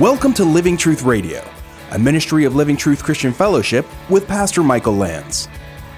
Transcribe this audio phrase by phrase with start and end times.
[0.00, 1.46] Welcome to Living Truth Radio,
[1.90, 5.46] a ministry of Living Truth Christian Fellowship with Pastor Michael Lance.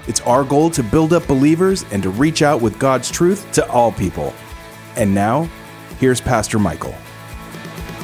[0.09, 3.65] It's our goal to build up believers and to reach out with God's truth to
[3.71, 4.33] all people.
[4.97, 5.49] And now,
[6.01, 6.93] here's Pastor Michael.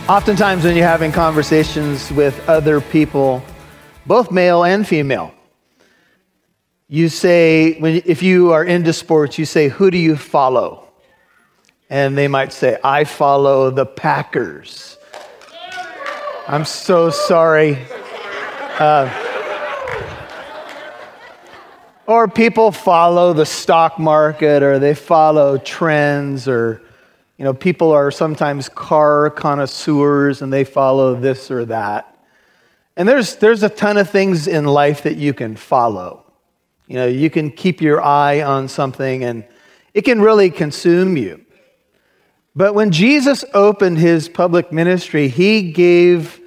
[0.07, 3.43] Oftentimes, when you're having conversations with other people,
[4.05, 5.33] both male and female,
[6.87, 10.87] you say, when, if you are into sports, you say, Who do you follow?
[11.89, 14.95] And they might say, I follow the Packers.
[16.51, 17.77] I'm so sorry.
[18.79, 19.07] Uh,
[22.07, 26.81] or people follow the stock market or they follow trends or
[27.37, 32.17] you know people are sometimes car connoisseurs and they follow this or that.
[32.97, 36.25] And there's there's a ton of things in life that you can follow.
[36.87, 39.45] You know you can keep your eye on something and
[39.93, 41.45] it can really consume you.
[42.55, 46.38] But when Jesus opened his public ministry, he gave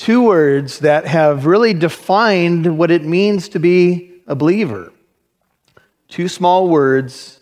[0.00, 4.90] two words that have really defined what it means to be a believer.
[6.08, 7.40] Two small words,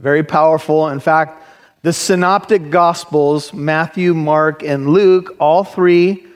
[0.00, 0.88] very powerful.
[0.88, 1.46] In fact,
[1.82, 6.26] the synoptic gospels, Matthew, Mark, and Luke, all three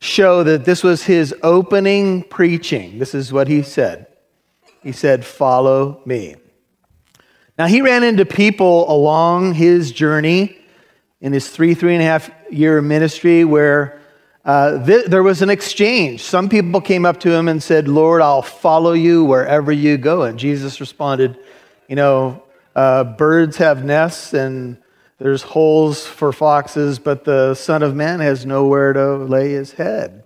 [0.00, 2.98] show that this was his opening preaching.
[2.98, 4.08] This is what he said.
[4.82, 6.34] He said, Follow me.
[7.56, 10.58] Now, he ran into people along his journey
[11.20, 14.01] in his three, three and a half year ministry where
[14.44, 16.22] uh, th- there was an exchange.
[16.22, 20.22] Some people came up to him and said, Lord, I'll follow you wherever you go.
[20.22, 21.38] And Jesus responded,
[21.88, 22.42] You know,
[22.74, 24.78] uh, birds have nests and
[25.18, 30.24] there's holes for foxes, but the Son of Man has nowhere to lay his head.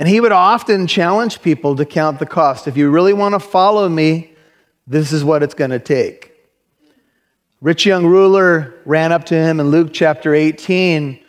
[0.00, 2.66] And he would often challenge people to count the cost.
[2.66, 4.32] If you really want to follow me,
[4.88, 6.32] this is what it's going to take.
[7.60, 11.20] Rich young ruler ran up to him in Luke chapter 18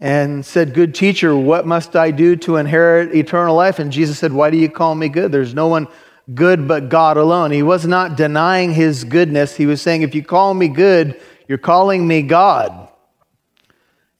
[0.00, 3.78] and said, Good teacher, what must I do to inherit eternal life?
[3.78, 5.32] And Jesus said, Why do you call me good?
[5.32, 5.88] There's no one
[6.34, 7.50] good but God alone.
[7.50, 9.56] He was not denying his goodness.
[9.56, 12.88] He was saying, If you call me good, you're calling me God.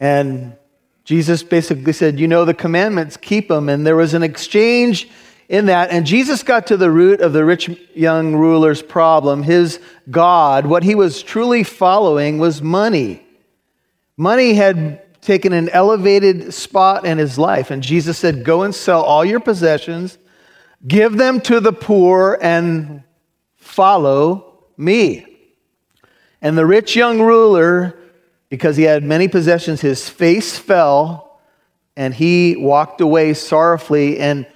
[0.00, 0.56] And
[1.04, 3.68] Jesus basically said, You know the commandments, keep them.
[3.68, 5.08] And there was an exchange
[5.48, 5.90] in that.
[5.90, 9.42] And Jesus got to the root of the rich young ruler's problem.
[9.42, 9.78] His
[10.10, 13.24] God, what he was truly following was money.
[14.16, 17.70] Money had taken an elevated spot in his life.
[17.70, 20.18] And Jesus said, Go and sell all your possessions,
[20.86, 23.02] give them to the poor, and
[23.56, 25.26] follow me.
[26.40, 27.98] And the rich young ruler,
[28.48, 31.40] because he had many possessions, his face fell
[31.96, 34.18] and he walked away sorrowfully.
[34.18, 34.46] And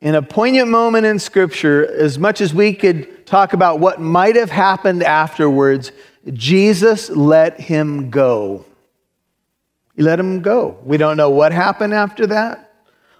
[0.00, 4.36] in a poignant moment in Scripture, as much as we could talk about what might
[4.36, 5.92] have happened afterwards,
[6.32, 8.64] Jesus let him go.
[10.00, 10.78] He let him go.
[10.82, 12.72] We don't know what happened after that.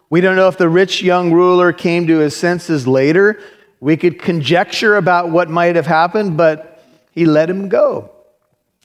[0.09, 3.39] We don't know if the rich young ruler came to his senses later.
[3.81, 6.83] We could conjecture about what might have happened, but
[7.13, 8.11] he let him go.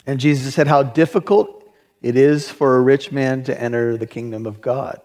[0.06, 4.46] And Jesus said how difficult it is for a rich man to enter the kingdom
[4.46, 5.00] of God.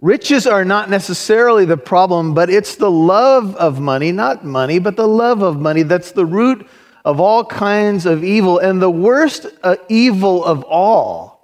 [0.00, 4.96] Riches are not necessarily the problem, but it's the love of money, not money, but
[4.96, 6.66] the love of money that's the root
[7.04, 8.58] of all kinds of evil.
[8.58, 11.39] And the worst uh, evil of all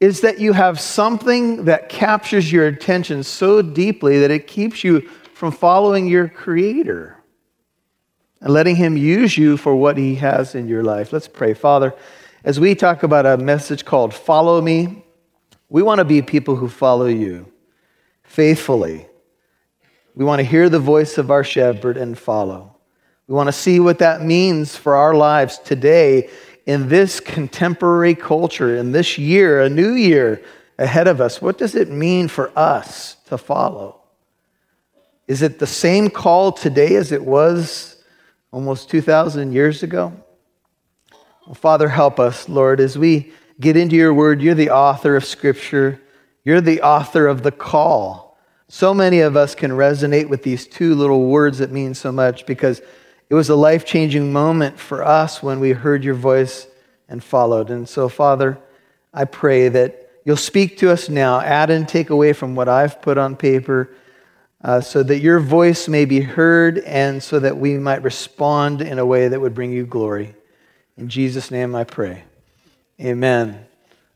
[0.00, 5.02] is that you have something that captures your attention so deeply that it keeps you
[5.34, 7.16] from following your Creator
[8.40, 11.12] and letting Him use you for what He has in your life.
[11.12, 11.52] Let's pray.
[11.52, 11.94] Father,
[12.44, 15.04] as we talk about a message called Follow Me,
[15.68, 17.52] we want to be people who follow you
[18.22, 19.06] faithfully.
[20.14, 22.76] We want to hear the voice of our shepherd and follow.
[23.26, 26.30] We want to see what that means for our lives today
[26.70, 30.40] in this contemporary culture, in this year, a new year
[30.78, 31.42] ahead of us.
[31.42, 34.02] What does it mean for us to follow?
[35.26, 38.00] Is it the same call today as it was
[38.52, 40.12] almost 2,000 years ago?
[41.44, 44.40] Well, Father, help us, Lord, as we get into your word.
[44.40, 46.00] You're the author of Scripture.
[46.44, 48.38] You're the author of the call.
[48.68, 52.46] So many of us can resonate with these two little words that mean so much
[52.46, 52.80] because
[53.30, 56.66] it was a life changing moment for us when we heard your voice
[57.08, 57.70] and followed.
[57.70, 58.58] And so, Father,
[59.14, 63.00] I pray that you'll speak to us now, add and take away from what I've
[63.00, 63.88] put on paper,
[64.62, 68.98] uh, so that your voice may be heard and so that we might respond in
[68.98, 70.34] a way that would bring you glory.
[70.96, 72.24] In Jesus' name I pray.
[73.00, 73.64] Amen.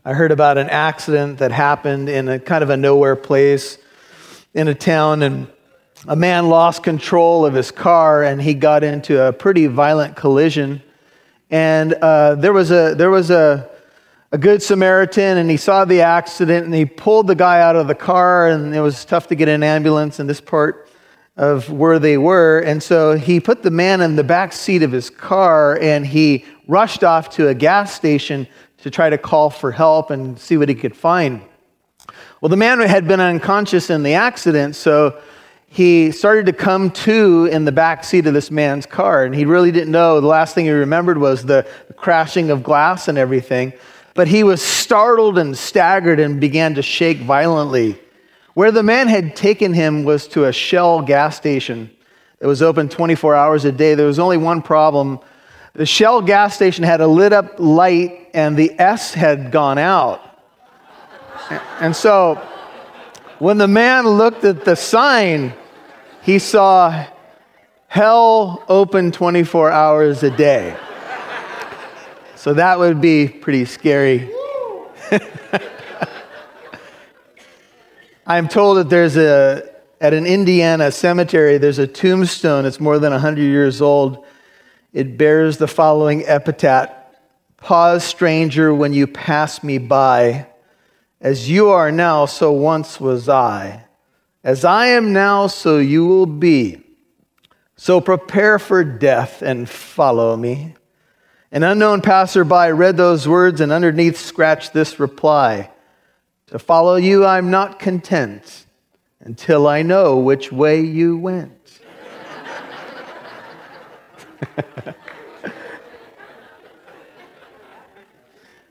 [0.04, 3.78] I heard about an accident that happened in a kind of a nowhere place
[4.52, 5.46] in a town, and
[6.06, 10.82] a man lost control of his car and he got into a pretty violent collision.
[11.50, 13.70] And uh, there was a there was a
[14.32, 17.86] a good Samaritan and he saw the accident and he pulled the guy out of
[17.86, 20.90] the car and it was tough to get an ambulance in this part
[21.36, 22.58] of where they were.
[22.60, 26.44] And so he put the man in the back seat of his car and he
[26.66, 28.46] rushed off to a gas station
[28.78, 31.40] to try to call for help and see what he could find.
[32.40, 35.18] Well, the man had been unconscious in the accident, so
[35.74, 39.44] he started to come to in the back seat of this man's car, and he
[39.44, 40.20] really didn't know.
[40.20, 41.66] The last thing he remembered was the
[41.96, 43.72] crashing of glass and everything.
[44.14, 47.98] But he was startled and staggered and began to shake violently.
[48.52, 51.90] Where the man had taken him was to a Shell gas station
[52.38, 53.96] that was open 24 hours a day.
[53.96, 55.18] There was only one problem.
[55.72, 60.20] The Shell gas station had a lit up light, and the S had gone out.
[61.80, 62.36] And so
[63.40, 65.52] when the man looked at the sign,
[66.24, 67.06] he saw
[67.86, 70.76] hell open 24 hours a day.
[72.34, 74.30] So that would be pretty scary.
[78.26, 82.64] I'm told that there's a, at an Indiana cemetery, there's a tombstone.
[82.64, 84.24] It's more than 100 years old.
[84.94, 86.90] It bears the following epitaph
[87.58, 90.46] Pause, stranger, when you pass me by.
[91.20, 93.83] As you are now, so once was I.
[94.44, 96.82] As I am now, so you will be.
[97.76, 100.74] So prepare for death and follow me.
[101.50, 105.70] An unknown passerby read those words and underneath scratched this reply
[106.48, 108.66] To follow you, I'm not content
[109.20, 111.80] until I know which way you went.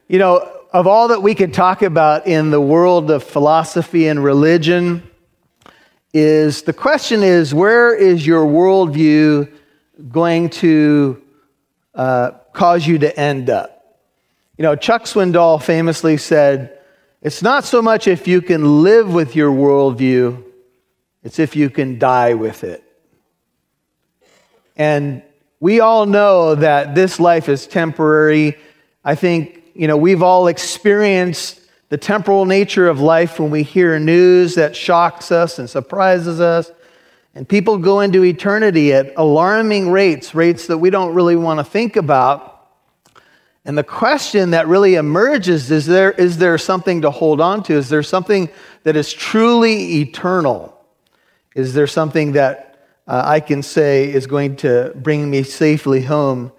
[0.08, 4.24] you know, of all that we could talk about in the world of philosophy and
[4.24, 5.10] religion,
[6.14, 9.52] is the question is where is your worldview
[10.10, 11.22] going to
[11.96, 14.00] uh, cause you to end up?
[14.58, 16.78] You know, Chuck Swindoll famously said,
[17.22, 20.44] It's not so much if you can live with your worldview,
[21.24, 22.84] it's if you can die with it.
[24.76, 25.24] And
[25.60, 28.58] we all know that this life is temporary.
[29.04, 31.60] I think you know, we've all experienced
[31.94, 36.72] the temporal nature of life when we hear news that shocks us and surprises us.
[37.36, 41.64] And people go into eternity at alarming rates, rates that we don't really want to
[41.64, 42.68] think about.
[43.64, 47.74] And the question that really emerges is there, is there something to hold on to?
[47.76, 48.50] Is there something
[48.82, 50.76] that is truly eternal?
[51.56, 56.54] Is there something that uh, I can say is going to bring me safely home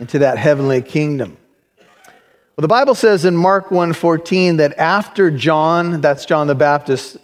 [0.00, 1.36] into that heavenly kingdom?
[2.56, 7.16] Well, the Bible says in Mark 1:14 that after John, that's John the Baptist,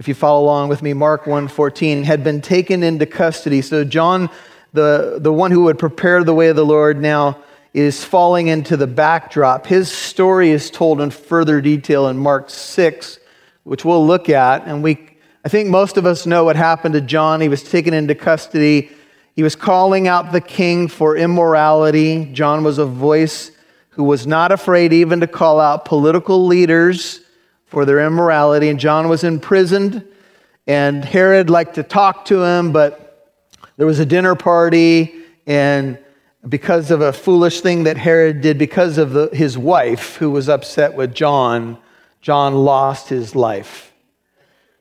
[0.00, 3.62] if you follow along with me, Mark 1:14 had been taken into custody.
[3.62, 4.28] So John,
[4.72, 7.38] the, the one who would prepare the way of the Lord, now
[7.72, 9.64] is falling into the backdrop.
[9.64, 13.20] His story is told in further detail in Mark 6,
[13.62, 14.66] which we'll look at.
[14.66, 14.98] And we
[15.44, 17.40] I think most of us know what happened to John.
[17.40, 18.90] He was taken into custody.
[19.36, 22.24] He was calling out the king for immorality.
[22.32, 23.52] John was a voice
[23.98, 27.20] who was not afraid even to call out political leaders
[27.66, 28.68] for their immorality.
[28.68, 30.06] And John was imprisoned,
[30.68, 33.34] and Herod liked to talk to him, but
[33.76, 35.12] there was a dinner party,
[35.48, 35.98] and
[36.48, 40.48] because of a foolish thing that Herod did, because of the, his wife who was
[40.48, 41.76] upset with John,
[42.20, 43.92] John lost his life.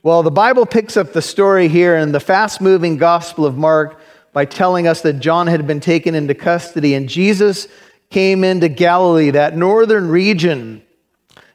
[0.03, 3.99] Well, the Bible picks up the story here in the fast moving Gospel of Mark
[4.31, 7.67] by telling us that John had been taken into custody, and Jesus
[8.09, 10.81] came into Galilee, that northern region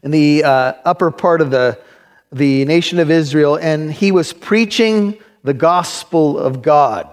[0.02, 1.78] in the uh, upper part of the,
[2.30, 7.09] the nation of Israel, and he was preaching the gospel of God.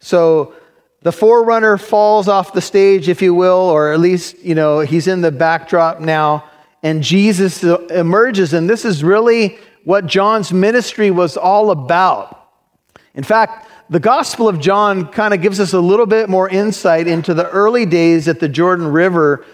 [0.00, 0.54] So
[1.02, 5.06] the forerunner falls off the stage, if you will, or at least, you know, he's
[5.06, 6.50] in the backdrop now,
[6.82, 12.50] and Jesus emerges, and this is really what John's ministry was all about.
[13.14, 17.06] In fact, the Gospel of John kind of gives us a little bit more insight
[17.06, 19.44] into the early days at the Jordan River.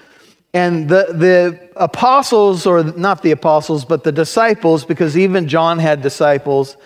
[0.54, 6.02] And the, the apostles, or not the apostles, but the disciples, because even John had
[6.02, 6.76] disciples,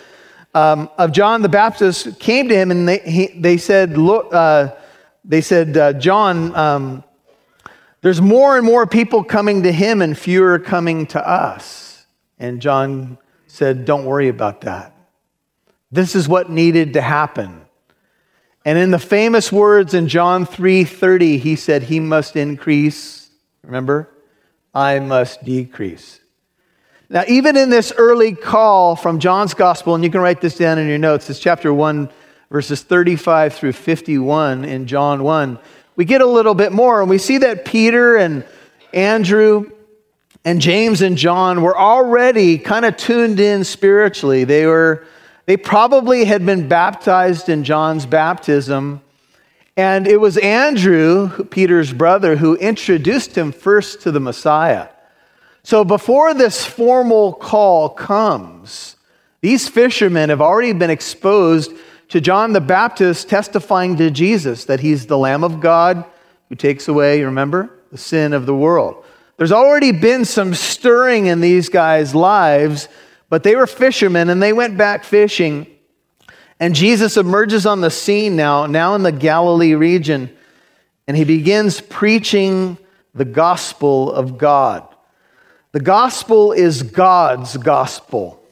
[0.54, 4.74] um, of John the Baptist came to him and they, he, they said, Look, uh,
[5.24, 7.04] they said, uh, John, um,
[8.00, 12.06] there's more and more people coming to him and fewer coming to us.
[12.38, 14.95] And John said, Don't worry about that.
[15.90, 17.62] This is what needed to happen.
[18.64, 23.30] And in the famous words in John 3:30, he said, "He must increase."
[23.64, 24.08] Remember?
[24.74, 26.20] I must decrease.
[27.08, 30.78] Now, even in this early call from John's gospel, and you can write this down
[30.78, 32.10] in your notes, it's chapter 1,
[32.50, 35.58] verses 35 through 51 in John 1.
[35.94, 38.44] We get a little bit more, and we see that Peter and
[38.92, 39.70] Andrew
[40.44, 44.44] and James and John were already kind of tuned in spiritually.
[44.44, 45.04] They were
[45.46, 49.00] they probably had been baptized in John's baptism.
[49.76, 54.88] And it was Andrew, Peter's brother, who introduced him first to the Messiah.
[55.62, 58.96] So before this formal call comes,
[59.40, 61.72] these fishermen have already been exposed
[62.08, 66.04] to John the Baptist testifying to Jesus that he's the Lamb of God
[66.48, 69.04] who takes away, remember, the sin of the world.
[69.36, 72.88] There's already been some stirring in these guys' lives,
[73.28, 75.66] but they were fishermen and they went back fishing.
[76.58, 80.34] And Jesus emerges on the scene now, now in the Galilee region,
[81.06, 82.78] and he begins preaching
[83.14, 84.86] the gospel of God.
[85.72, 88.42] The gospel is God's gospel.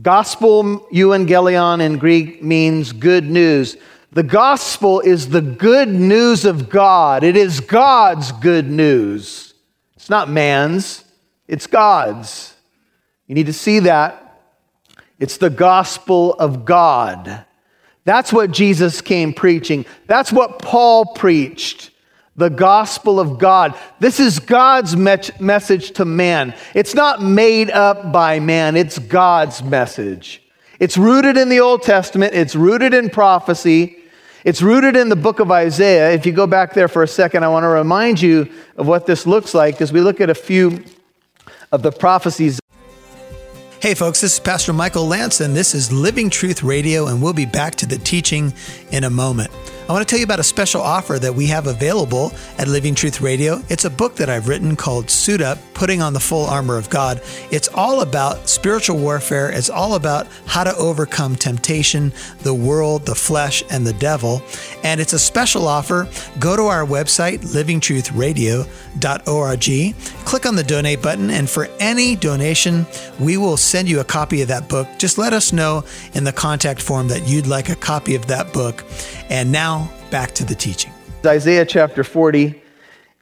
[0.00, 3.76] Gospel, euangelion in Greek, means good news.
[4.12, 7.24] The gospel is the good news of God.
[7.24, 9.54] It is God's good news.
[9.96, 11.04] It's not man's,
[11.46, 12.54] it's God's.
[13.30, 14.42] You need to see that.
[15.20, 17.44] It's the gospel of God.
[18.04, 19.86] That's what Jesus came preaching.
[20.08, 21.92] That's what Paul preached
[22.34, 23.78] the gospel of God.
[24.00, 26.56] This is God's me- message to man.
[26.74, 30.42] It's not made up by man, it's God's message.
[30.80, 33.96] It's rooted in the Old Testament, it's rooted in prophecy,
[34.42, 36.10] it's rooted in the book of Isaiah.
[36.10, 39.06] If you go back there for a second, I want to remind you of what
[39.06, 40.82] this looks like as we look at a few
[41.70, 42.58] of the prophecies.
[43.80, 47.32] Hey, folks, this is Pastor Michael Lance, and this is Living Truth Radio, and we'll
[47.32, 48.52] be back to the teaching
[48.90, 49.50] in a moment.
[49.90, 52.94] I want to tell you about a special offer that we have available at Living
[52.94, 53.60] Truth Radio.
[53.68, 56.88] It's a book that I've written called Suit Up Putting on the Full Armor of
[56.88, 57.20] God.
[57.50, 63.16] It's all about spiritual warfare, it's all about how to overcome temptation, the world, the
[63.16, 64.44] flesh, and the devil.
[64.84, 66.08] And it's a special offer.
[66.38, 72.86] Go to our website, livingtruthradio.org, click on the donate button, and for any donation,
[73.18, 74.86] we will send you a copy of that book.
[74.98, 75.82] Just let us know
[76.14, 78.84] in the contact form that you'd like a copy of that book.
[79.30, 80.92] And now back to the teaching.
[81.24, 82.60] Isaiah chapter 40.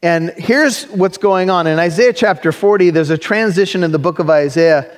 [0.03, 1.67] And here's what's going on.
[1.67, 4.97] In Isaiah chapter 40, there's a transition in the book of Isaiah.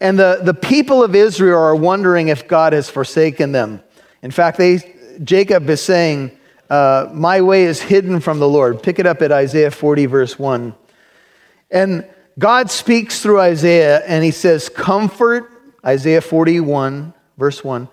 [0.00, 3.82] And the, the people of Israel are wondering if God has forsaken them.
[4.22, 4.78] In fact, they,
[5.22, 6.38] Jacob is saying,
[6.70, 8.82] uh, My way is hidden from the Lord.
[8.82, 10.74] Pick it up at Isaiah 40, verse 1.
[11.70, 12.08] And
[12.38, 15.50] God speaks through Isaiah and he says, Comfort,
[15.84, 17.90] Isaiah 41, verse 1.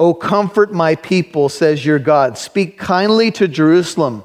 [0.00, 2.38] Oh, comfort my people, says your God.
[2.38, 4.24] Speak kindly to Jerusalem.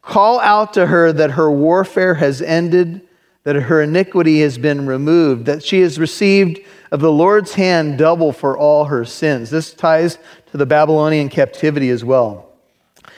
[0.00, 3.00] Call out to her that her warfare has ended,
[3.42, 6.60] that her iniquity has been removed, that she has received
[6.92, 9.50] of the Lord's hand double for all her sins.
[9.50, 10.18] This ties
[10.52, 12.52] to the Babylonian captivity as well.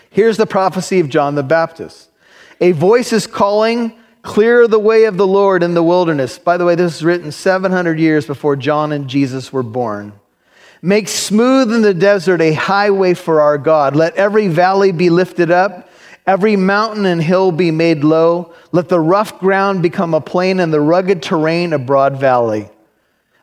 [0.08, 2.08] Here's the prophecy of John the Baptist
[2.62, 3.92] A voice is calling,
[4.22, 6.38] Clear the way of the Lord in the wilderness.
[6.38, 10.14] By the way, this is written 700 years before John and Jesus were born.
[10.82, 13.94] Make smooth in the desert a highway for our God.
[13.94, 15.90] Let every valley be lifted up,
[16.26, 18.54] every mountain and hill be made low.
[18.72, 22.70] Let the rough ground become a plain and the rugged terrain a broad valley.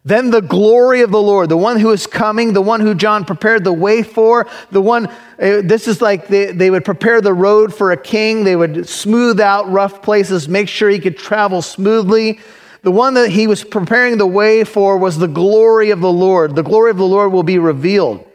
[0.04, 3.26] Then the glory of the Lord, the one who is coming, the one who John
[3.26, 7.34] prepared the way for, the one, eh, this is like they, they would prepare the
[7.34, 8.46] road for a king.
[8.46, 12.40] They would smooth out rough places, make sure he could travel smoothly.
[12.84, 16.56] The one that he was preparing the way for was the glory of the Lord.
[16.56, 18.26] The glory of the Lord will be revealed.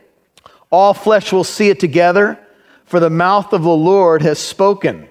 [0.70, 2.38] All flesh will see it together,
[2.84, 5.08] for the mouth of the Lord has spoken.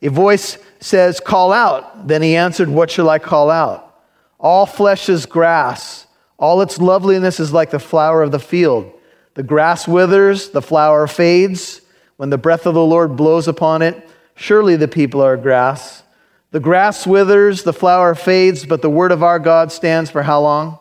[0.00, 2.08] A voice says, Call out.
[2.08, 4.00] Then he answered, What shall I call out?
[4.40, 6.06] All flesh is grass.
[6.38, 8.92] All its loveliness is like the flower of the field.
[9.34, 11.80] The grass withers, the flower fades.
[12.16, 16.01] When the breath of the Lord blows upon it, surely the people are grass.
[16.52, 20.42] The grass withers, the flower fades, but the word of our God stands for how
[20.42, 20.78] long?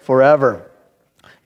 [0.00, 0.68] Forever.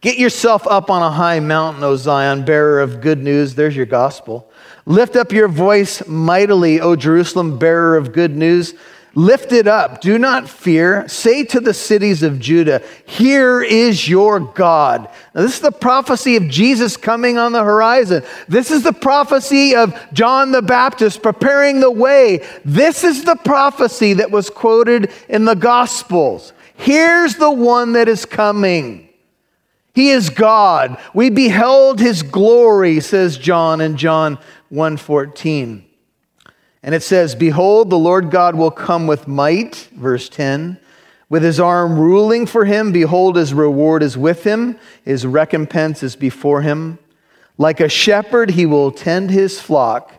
[0.00, 3.54] Get yourself up on a high mountain, O Zion, bearer of good news.
[3.54, 4.50] There's your gospel.
[4.86, 8.74] Lift up your voice mightily, O Jerusalem, bearer of good news.
[9.16, 10.02] Lift it up.
[10.02, 11.08] Do not fear.
[11.08, 15.08] Say to the cities of Judah, Here is your God.
[15.34, 18.22] Now, this is the prophecy of Jesus coming on the horizon.
[18.46, 22.46] This is the prophecy of John the Baptist preparing the way.
[22.62, 26.52] This is the prophecy that was quoted in the Gospels.
[26.74, 29.08] Here's the one that is coming.
[29.94, 30.98] He is God.
[31.14, 34.38] We beheld his glory, says John in John
[34.70, 35.85] 1:14.
[36.86, 40.78] And it says, Behold, the Lord God will come with might, verse 10,
[41.28, 42.92] with his arm ruling for him.
[42.92, 47.00] Behold, his reward is with him, his recompense is before him.
[47.58, 50.12] Like a shepherd, he will tend his flock.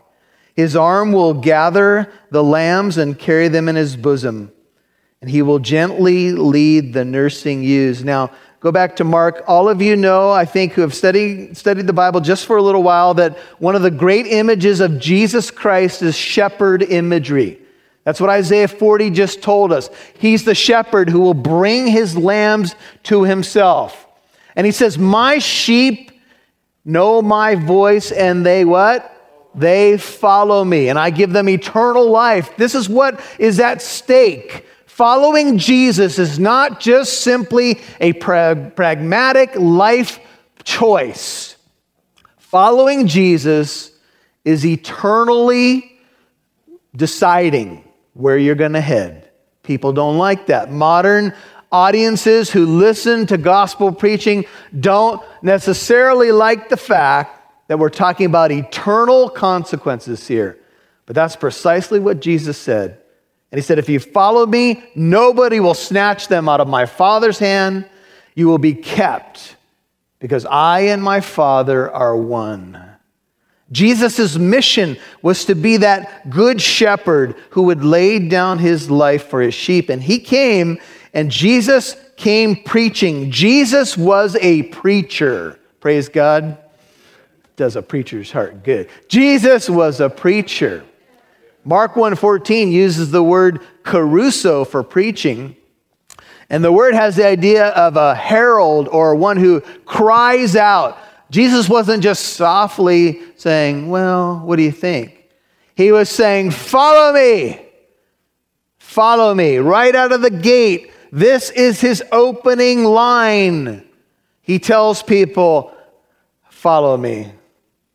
[0.58, 4.52] His arm will gather the lambs and carry them in his bosom,
[5.22, 8.04] and he will gently lead the nursing ewes.
[8.04, 8.32] Now,
[8.68, 9.46] go back to Mark.
[9.48, 12.62] All of you know, I think, who have studied, studied the Bible just for a
[12.62, 17.62] little while, that one of the great images of Jesus Christ is shepherd imagery.
[18.04, 19.90] That's what Isaiah 40 just told us.
[20.20, 24.06] He's the shepherd who will bring his lambs to himself.
[24.58, 26.12] And he says, My sheep
[26.84, 29.14] know my voice, and they what?
[29.56, 32.58] They follow me, and I give them eternal life.
[32.58, 34.66] This is what is at stake.
[34.98, 40.20] Following Jesus is not just simply a pra- pragmatic life
[40.64, 41.56] choice.
[42.40, 43.92] Following Jesus
[44.44, 46.00] is eternally
[46.96, 49.30] deciding where you're going to head.
[49.62, 50.72] People don't like that.
[50.72, 51.32] Modern
[51.72, 54.46] audiences who listen to gospel preaching
[54.80, 60.58] don't necessarily like the fact that we're talking about eternal consequences here.
[61.06, 63.00] But that's precisely what Jesus said.
[63.52, 67.40] And he said, If you follow me, nobody will snatch them out of my Father's
[67.40, 67.90] hand.
[68.36, 69.56] You will be kept
[70.20, 72.84] because I and my Father are one.
[73.72, 79.42] Jesus' mission was to be that good shepherd who would lay down his life for
[79.42, 79.90] his sheep.
[79.90, 80.80] And he came,
[81.14, 83.30] and Jesus came preaching.
[83.30, 85.60] Jesus was a preacher.
[85.80, 86.58] Praise God
[87.58, 88.90] does a preacher's heart good.
[89.10, 90.84] Jesus was a preacher.
[91.68, 95.54] Mark 1:14 uses the word kerusso for preaching.
[96.50, 100.98] And the word has the idea of a herald or one who cries out.
[101.30, 105.26] Jesus wasn't just softly saying, Well, what do you think?
[105.76, 107.60] He was saying, Follow me.
[108.78, 109.58] Follow me.
[109.58, 110.90] Right out of the gate.
[111.12, 113.86] This is his opening line.
[114.42, 115.76] He tells people,
[116.50, 117.34] Follow me.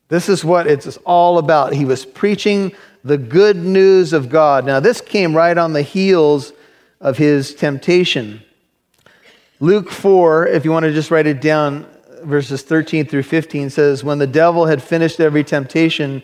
[0.09, 1.73] This is what it's all about.
[1.73, 2.73] He was preaching
[3.05, 4.65] the good news of God.
[4.65, 6.53] Now, this came right on the heels
[7.01, 8.43] of his temptation.
[9.61, 11.87] Luke 4, if you want to just write it down,
[12.23, 16.23] verses 13 through 15 says, When the devil had finished every temptation,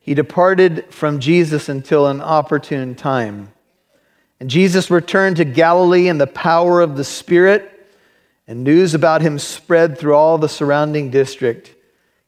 [0.00, 3.52] he departed from Jesus until an opportune time.
[4.38, 7.72] And Jesus returned to Galilee in the power of the Spirit,
[8.46, 11.74] and news about him spread through all the surrounding district.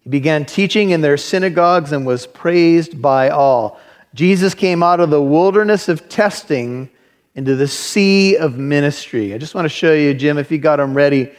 [0.00, 3.78] He began teaching in their synagogues and was praised by all.
[4.18, 6.90] Jesus came out of the wilderness of testing
[7.37, 9.33] into the sea of ministry.
[9.33, 11.31] I just want to show you, Jim, if you got them ready.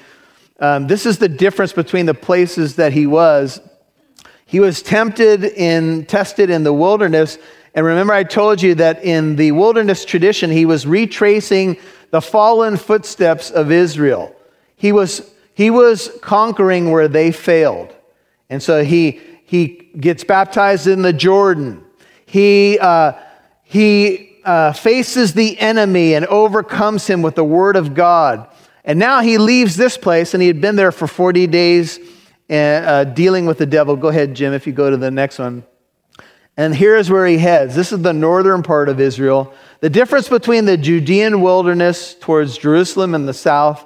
[0.62, 3.60] Um, this is the difference between the places that he was.
[4.46, 7.38] He was tempted in, tested in the wilderness.
[7.76, 11.76] And remember, I told you that in the wilderness tradition, he was retracing
[12.12, 14.34] the fallen footsteps of Israel.
[14.78, 17.94] He was, he was conquering where they failed.
[18.50, 19.68] And so he, he
[20.00, 21.84] gets baptized in the Jordan.
[22.30, 23.14] He, uh,
[23.64, 28.48] he uh, faces the enemy and overcomes him with the word of God.
[28.86, 32.00] And now he leaves this place, and he had been there for 40 days
[32.48, 33.96] uh, uh, dealing with the devil.
[33.96, 35.64] Go ahead, Jim, if you go to the next one.
[36.56, 37.74] And here's where he heads.
[37.74, 39.52] This is the northern part of Israel.
[39.80, 43.84] The difference between the Judean wilderness towards Jerusalem in the south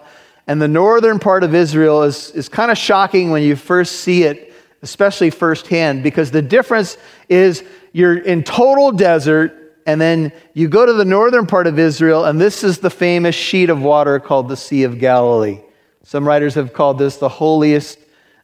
[0.48, 4.24] and the northern part of Israel is, is kind of shocking when you first see
[4.24, 4.53] it
[4.84, 6.98] especially firsthand, because the difference
[7.30, 12.26] is you're in total desert, and then you go to the northern part of Israel,
[12.26, 15.62] and this is the famous sheet of water called the Sea of Galilee.
[16.04, 17.98] Some writers have called this the holiest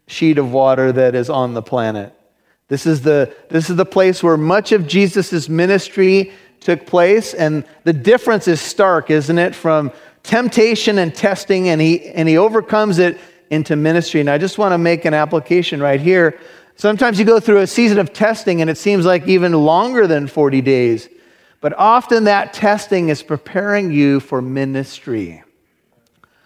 [0.08, 2.14] sheet of water that is on the planet.
[2.68, 7.66] This is the, this is the place where much of Jesus' ministry took place, and
[7.84, 9.56] the difference is stark, isn't it?
[9.56, 9.92] From
[10.24, 13.18] temptation and testing, and he, and he overcomes it
[13.50, 14.20] into ministry.
[14.20, 16.40] And I just want to make an application right here.
[16.76, 20.28] Sometimes you go through a season of testing and it seems like even longer than
[20.28, 21.10] 40 days.
[21.62, 25.44] But often that testing is preparing you for ministry.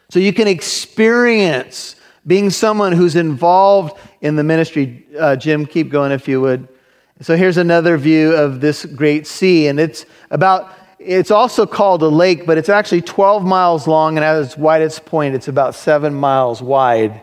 [0.10, 5.06] So you can experience being someone who's involved in the ministry.
[5.18, 6.68] Uh, Jim, keep going if you would.
[7.22, 10.74] So here's another view of this great sea, and it's about
[11.06, 15.06] it's also called a lake, but it's actually 12 miles long, and at its widest
[15.06, 17.22] point, it's about seven miles wide.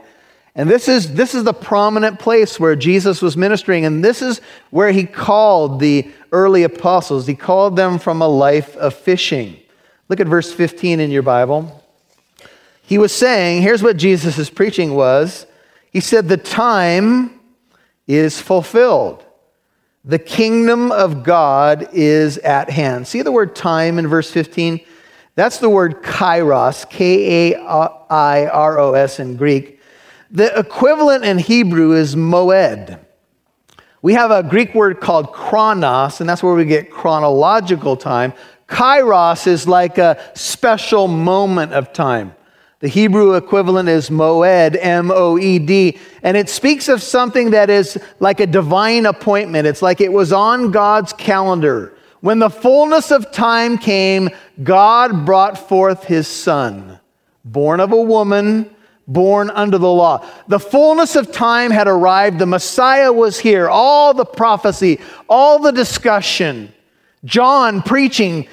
[0.55, 4.41] And this is, this is the prominent place where Jesus was ministering, and this is
[4.71, 7.27] where he called the early apostles.
[7.27, 9.57] He called them from a life of fishing.
[10.09, 11.83] Look at verse 15 in your Bible.
[12.83, 15.47] He was saying, here's what Jesus' preaching was.
[15.93, 17.41] He said, The time
[18.07, 19.25] is fulfilled
[20.05, 23.07] the kingdom of God is at hand.
[23.07, 24.81] See the word time in verse 15?
[25.35, 29.81] That's the word kairos, K A I R O S in Greek.
[30.31, 32.99] The equivalent in Hebrew is moed.
[34.03, 38.33] We have a Greek word called chronos, and that's where we get chronological time.
[38.69, 42.35] Kairos is like a special moment of time.
[42.81, 47.69] The Hebrew equivalent is moed, M O E D, and it speaks of something that
[47.69, 49.67] is like a divine appointment.
[49.67, 51.95] It's like it was on God's calendar.
[52.21, 54.31] When the fullness of time came,
[54.63, 56.99] God brought forth his son,
[57.45, 58.75] born of a woman,
[59.07, 60.27] born under the law.
[60.49, 62.39] The fullness of time had arrived.
[62.39, 63.69] The Messiah was here.
[63.69, 66.73] All the prophecy, all the discussion.
[67.25, 68.49] John preaching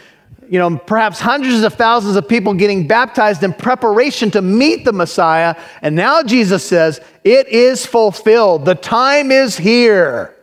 [0.50, 4.94] you know, perhaps hundreds of thousands of people getting baptized in preparation to meet the
[4.94, 5.56] Messiah.
[5.82, 8.66] And now Jesus says, It is fulfilled.
[8.66, 10.36] The time is here.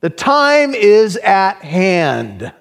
[0.00, 2.52] The time is at hand.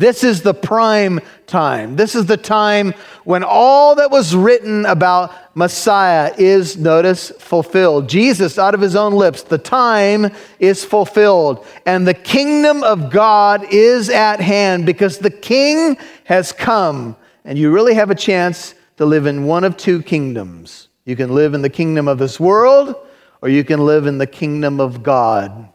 [0.00, 1.96] This is the prime time.
[1.96, 8.08] This is the time when all that was written about Messiah is, notice, fulfilled.
[8.08, 11.66] Jesus, out of his own lips, the time is fulfilled.
[11.84, 17.14] And the kingdom of God is at hand because the king has come.
[17.44, 20.88] And you really have a chance to live in one of two kingdoms.
[21.04, 22.94] You can live in the kingdom of this world,
[23.42, 25.68] or you can live in the kingdom of God.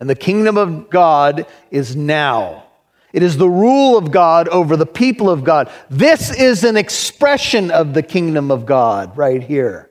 [0.00, 2.64] And the kingdom of God is now.
[3.14, 5.70] It is the rule of God over the people of God.
[5.88, 9.88] This is an expression of the kingdom of God right here.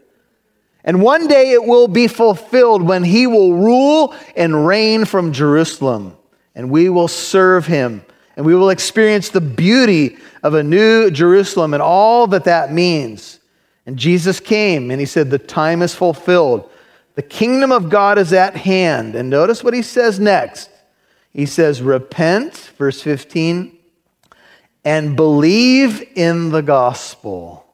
[0.84, 6.18] And one day it will be fulfilled when he will rule and reign from Jerusalem.
[6.54, 8.04] And we will serve him.
[8.36, 13.40] And we will experience the beauty of a new Jerusalem and all that that means.
[13.86, 16.70] And Jesus came and he said, The time is fulfilled.
[17.16, 19.16] The kingdom of God is at hand.
[19.16, 20.70] And notice what he says next.
[21.34, 23.78] He says, Repent, verse 15,
[24.86, 27.66] and believe in the gospel.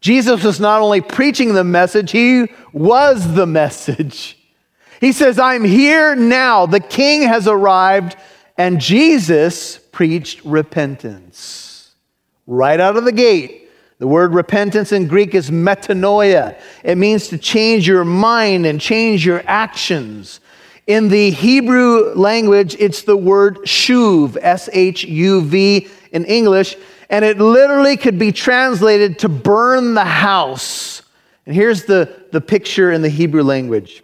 [0.00, 4.38] Jesus was not only preaching the message, he was the message.
[5.00, 6.66] He says, I'm here now.
[6.66, 8.16] The king has arrived,
[8.58, 11.92] and Jesus preached repentance.
[12.46, 16.58] Right out of the gate, the word repentance in Greek is metanoia.
[16.82, 20.40] It means to change your mind and change your actions.
[20.90, 26.74] In the Hebrew language, it's the word shuv, S H U V in English,
[27.08, 31.02] and it literally could be translated to burn the house.
[31.46, 34.02] And here's the, the picture in the Hebrew language.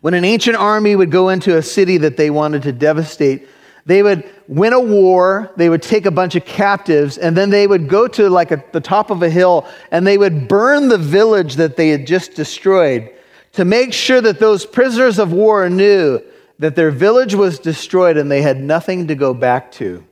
[0.00, 3.46] When an ancient army would go into a city that they wanted to devastate,
[3.84, 7.66] they would win a war, they would take a bunch of captives, and then they
[7.66, 10.96] would go to like a, the top of a hill and they would burn the
[10.96, 13.10] village that they had just destroyed
[13.52, 16.20] to make sure that those prisoners of war knew
[16.58, 20.04] that their village was destroyed and they had nothing to go back to.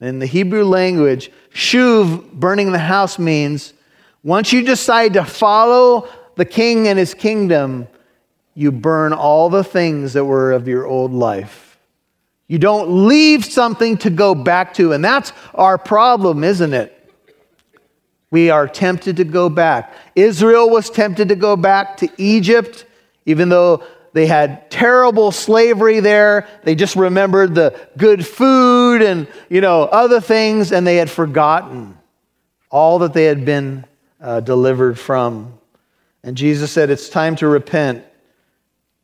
[0.00, 3.72] In the Hebrew language, shuv, burning the house, means
[4.22, 7.88] once you decide to follow the king and his kingdom,
[8.54, 11.78] you burn all the things that were of your old life.
[12.46, 14.92] You don't leave something to go back to.
[14.92, 17.03] And that's our problem, isn't it?
[18.34, 19.94] We are tempted to go back.
[20.16, 22.84] Israel was tempted to go back to Egypt,
[23.26, 26.48] even though they had terrible slavery there.
[26.64, 31.96] They just remembered the good food and, you know, other things, and they had forgotten
[32.72, 33.84] all that they had been
[34.20, 35.56] uh, delivered from.
[36.24, 38.04] And Jesus said, It's time to repent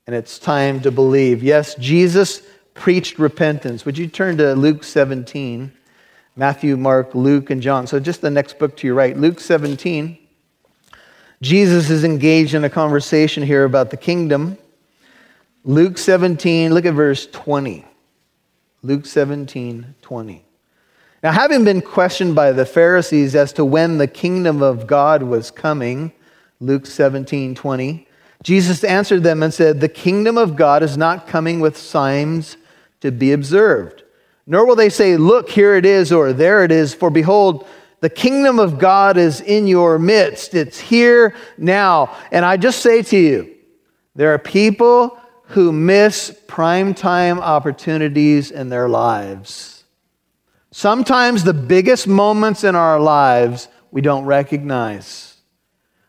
[0.09, 1.45] and it's time to believe.
[1.45, 2.43] Yes, Jesus
[2.75, 3.85] preached repentance.
[3.85, 5.71] Would you turn to Luke 17?
[6.41, 7.87] Matthew, Mark, Luke, and John.
[7.87, 10.17] So just the next book to your right, Luke 17.
[11.43, 14.57] Jesus is engaged in a conversation here about the kingdom.
[15.65, 17.85] Luke 17, look at verse 20.
[18.83, 20.45] Luke 17, 20.
[21.23, 25.51] Now, having been questioned by the Pharisees as to when the kingdom of God was
[25.51, 26.11] coming,
[26.59, 28.09] Luke 17, 20,
[28.43, 32.57] Jesus answered them and said, The kingdom of God is not coming with signs
[33.03, 34.05] to be observed
[34.51, 37.69] nor will they say, Look, here it is, or there it is, for behold,
[38.01, 40.55] the kingdom of God is in your midst.
[40.55, 42.17] It's here now.
[42.33, 43.55] And I just say to you,
[44.17, 49.85] there are people who miss primetime opportunities in their lives.
[50.73, 55.37] Sometimes the biggest moments in our lives we don't recognize.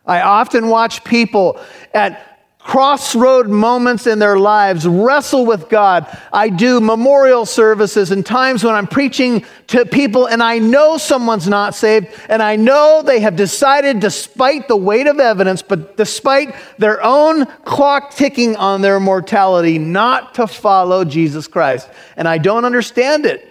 [0.04, 1.62] I often watch people
[1.94, 2.31] at
[2.64, 6.06] crossroad moments in their lives, wrestle with God.
[6.32, 11.48] I do memorial services and times when I'm preaching to people and I know someone's
[11.48, 16.56] not saved and I know they have decided, despite the weight of evidence, but despite
[16.78, 21.90] their own clock ticking on their mortality, not to follow Jesus Christ.
[22.16, 23.48] And I don't understand it.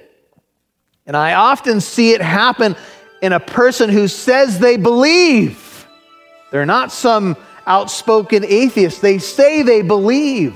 [1.05, 2.77] And I often see it happen
[3.21, 5.89] in a person who says they believe.
[6.53, 7.37] They're not some
[7.71, 9.01] outspoken atheists.
[9.01, 10.55] They say they believe.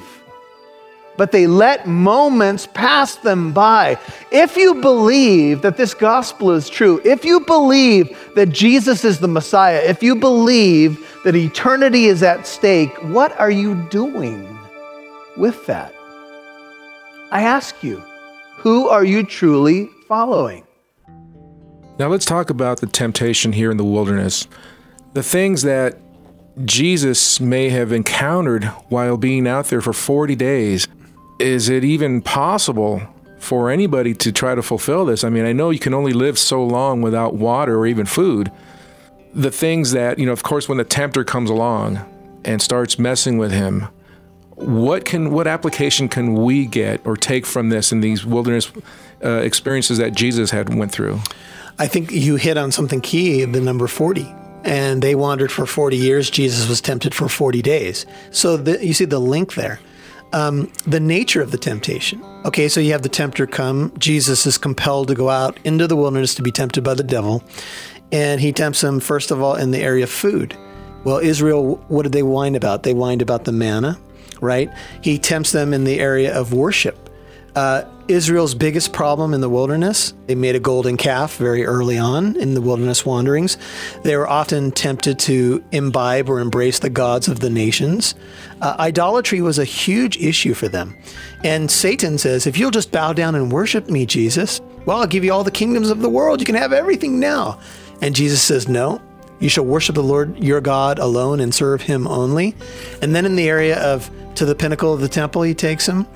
[1.17, 3.99] but they let moments pass them by.
[4.31, 9.29] If you believe that this gospel is true, if you believe that Jesus is the
[9.29, 14.59] Messiah, if you believe that eternity is at stake, what are you doing
[15.37, 15.95] with that?
[17.31, 18.03] I ask you,
[18.57, 20.65] who are you truly following?
[21.99, 24.49] Now let's talk about the temptation here in the wilderness.
[25.13, 25.97] The things that
[26.63, 30.87] Jesus may have encountered while being out there for 40 days.
[31.41, 33.03] Is it even possible
[33.39, 35.25] for anybody to try to fulfill this?
[35.25, 38.53] I mean, I know you can only live so long without water or even food.
[39.33, 41.99] The things that, you know, of course, when the tempter comes along
[42.45, 43.89] and starts messing with him,
[44.51, 48.71] what can what application can we get or take from this in these wilderness
[49.25, 51.19] uh, experiences that Jesus had went through?
[51.81, 54.33] I think you hit on something key, the number 40
[54.65, 56.31] and they wandered for 40 years.
[56.31, 58.07] Jesus was tempted for 40 days.
[58.31, 59.79] So the, you see the link there.
[60.33, 62.25] Um, the nature of the temptation.
[62.45, 63.93] Okay, so you have the tempter come.
[63.99, 67.45] Jesus is compelled to go out into the wilderness to be tempted by the devil.
[68.11, 70.57] And he tempts him, first of all, in the area of food.
[71.05, 72.83] Well, Israel, what did they whine about?
[72.83, 73.99] They whined about the manna,
[74.41, 74.71] right?
[75.03, 77.04] He tempts them in the area of worship.
[77.55, 82.37] Uh, Israel's biggest problem in the wilderness, they made a golden calf very early on
[82.37, 83.57] in the wilderness wanderings.
[84.03, 88.15] They were often tempted to imbibe or embrace the gods of the nations.
[88.61, 90.97] Uh, idolatry was a huge issue for them.
[91.45, 95.25] And Satan says, if you'll just bow down and worship me, Jesus, well, I'll give
[95.25, 96.41] you all the kingdoms of the world.
[96.41, 97.61] You can have everything now.
[98.03, 99.01] And Jesus says, no,
[99.41, 102.55] you shall worship the Lord your God alone and serve him only.
[103.01, 106.07] And then in the area of to the pinnacle of the temple, he takes him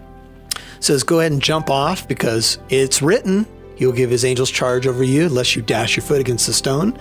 [0.80, 5.04] says, Go ahead and jump off because it's written, He'll give His angels charge over
[5.04, 6.98] you, lest you dash your foot against a stone.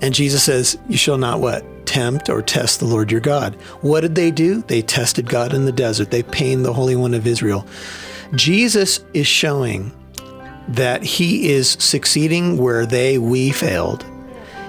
[0.00, 1.64] And Jesus says, You shall not what?
[1.86, 3.54] Tempt or test the Lord your God.
[3.80, 4.62] What did they do?
[4.62, 6.10] They tested God in the desert.
[6.10, 7.66] They pained the Holy One of Israel.
[8.34, 9.92] Jesus is showing
[10.68, 14.04] that he is succeeding where they, we failed.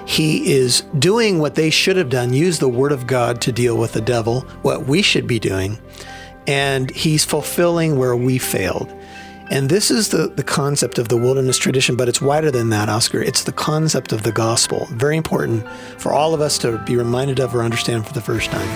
[0.06, 3.76] He is doing what they should have done, use the word of God to deal
[3.76, 5.78] with the devil, what we should be doing
[6.46, 8.92] and he's fulfilling where we failed.
[9.50, 12.88] And this is the, the concept of the wilderness tradition, but it's wider than that,
[12.88, 13.20] Oscar.
[13.20, 14.86] It's the concept of the gospel.
[14.92, 18.50] Very important for all of us to be reminded of or understand for the first
[18.50, 18.68] time.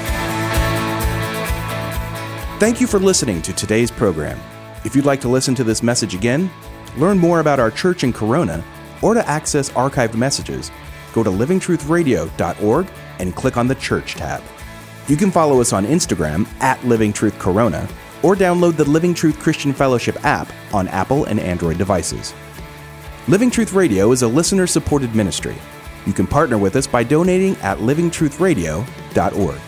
[2.59, 4.41] Thank you for listening to today's program.
[4.85, 6.51] If you'd like to listen to this message again,
[6.97, 8.65] learn more about our church in Corona,
[9.01, 10.73] or to access archived messages,
[11.13, 14.43] go to livingtruthradio.org and click on the Church tab.
[15.07, 17.87] You can follow us on Instagram at Living Truth Corona
[18.23, 22.33] or download the Living Truth Christian Fellowship app on Apple and Android devices.
[23.29, 25.57] Living Truth Radio is a listener supported ministry.
[26.07, 29.61] You can partner with us by donating at livingtruthradio.org.